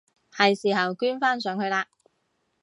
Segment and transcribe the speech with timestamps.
[0.35, 1.85] 係時候捐返上去喇！